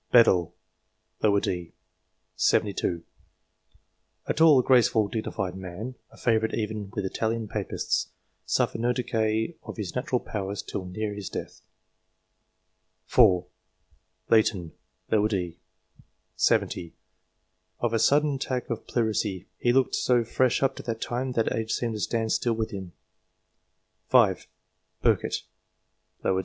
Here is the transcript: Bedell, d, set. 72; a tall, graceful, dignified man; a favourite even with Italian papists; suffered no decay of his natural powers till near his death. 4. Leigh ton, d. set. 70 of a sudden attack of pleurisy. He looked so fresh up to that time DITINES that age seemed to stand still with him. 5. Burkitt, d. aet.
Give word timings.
Bedell, 0.11 0.51
d, 1.21 1.25
set. 2.35 2.63
72; 2.63 3.03
a 4.25 4.33
tall, 4.33 4.63
graceful, 4.63 5.07
dignified 5.07 5.55
man; 5.55 5.93
a 6.09 6.17
favourite 6.17 6.55
even 6.55 6.89
with 6.95 7.05
Italian 7.05 7.47
papists; 7.47 8.07
suffered 8.43 8.81
no 8.81 8.93
decay 8.93 9.53
of 9.61 9.77
his 9.77 9.95
natural 9.95 10.19
powers 10.19 10.63
till 10.63 10.85
near 10.85 11.13
his 11.13 11.29
death. 11.29 11.61
4. 13.05 13.45
Leigh 14.31 14.41
ton, 14.41 14.71
d. 15.11 15.57
set. 16.35 16.59
70 16.63 16.95
of 17.79 17.93
a 17.93 17.99
sudden 17.99 18.37
attack 18.37 18.71
of 18.71 18.87
pleurisy. 18.87 19.45
He 19.59 19.71
looked 19.71 19.93
so 19.93 20.23
fresh 20.23 20.63
up 20.63 20.75
to 20.77 20.81
that 20.81 20.99
time 20.99 21.31
DITINES 21.33 21.49
that 21.51 21.55
age 21.55 21.71
seemed 21.73 21.93
to 21.93 21.99
stand 21.99 22.31
still 22.31 22.53
with 22.53 22.71
him. 22.71 22.93
5. 24.09 24.47
Burkitt, 25.03 25.43
d. 26.23 26.29
aet. 26.29 26.39